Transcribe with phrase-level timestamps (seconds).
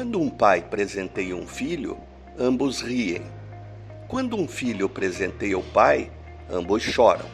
[0.00, 1.98] Quando um pai presenteia um filho,
[2.38, 3.20] ambos riem.
[4.08, 6.10] Quando um filho presenteia o pai,
[6.50, 7.26] ambos choram.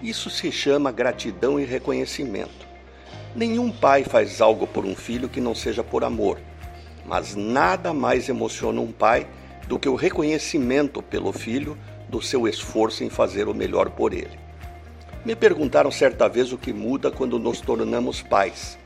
[0.00, 2.68] Isso se chama gratidão e reconhecimento.
[3.34, 6.38] Nenhum pai faz algo por um filho que não seja por amor,
[7.04, 9.26] mas nada mais emociona um pai
[9.66, 11.76] do que o reconhecimento pelo filho
[12.08, 14.38] do seu esforço em fazer o melhor por ele.
[15.24, 18.78] Me perguntaram certa vez o que muda quando nos tornamos pais,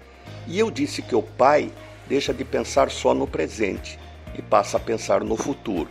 [0.49, 1.71] e eu disse que o pai
[2.09, 3.99] deixa de pensar só no presente
[4.37, 5.89] e passa a pensar no futuro.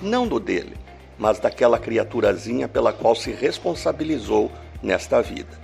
[0.00, 0.76] Não do dele,
[1.18, 4.50] mas daquela criaturazinha pela qual se responsabilizou
[4.82, 5.58] nesta vida.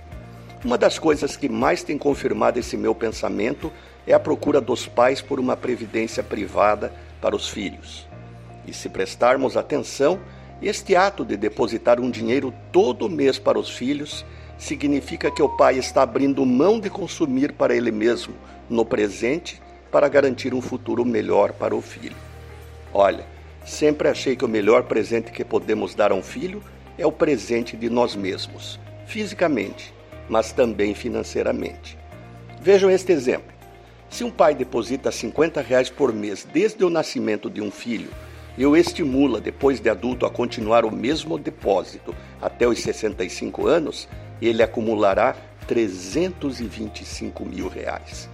[0.63, 3.71] Uma das coisas que mais tem confirmado esse meu pensamento
[4.05, 8.07] é a procura dos pais por uma previdência privada para os filhos.
[8.65, 10.19] E se prestarmos atenção,
[10.61, 14.25] este ato de depositar um dinheiro todo mês para os filhos
[14.57, 18.33] significa que o pai está abrindo mão de consumir para ele mesmo
[18.69, 22.15] no presente para garantir um futuro melhor para o filho.
[22.93, 23.25] Olha,
[23.65, 26.63] sempre achei que o melhor presente que podemos dar a um filho
[26.97, 29.93] é o presente de nós mesmos, fisicamente,
[30.27, 31.97] mas também financeiramente.
[32.61, 33.55] Vejam este exemplo.
[34.09, 38.09] Se um pai deposita 50 reais por mês desde o nascimento de um filho
[38.57, 44.07] e o estimula depois de adulto a continuar o mesmo depósito até os 65 anos,
[44.41, 45.35] ele acumulará
[45.67, 48.29] 325 mil reais.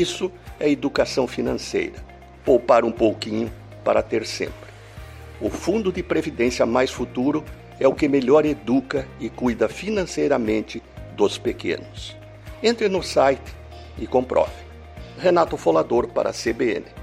[0.00, 2.02] Isso é educação financeira.
[2.44, 3.52] Poupar um pouquinho
[3.84, 4.72] para ter sempre.
[5.40, 7.44] O Fundo de Previdência Mais Futuro
[7.78, 10.82] é o que melhor educa e cuida financeiramente
[11.14, 12.16] dos pequenos.
[12.62, 13.54] Entre no site
[13.98, 14.52] e comprove.
[15.18, 17.01] Renato Folador para a CBN.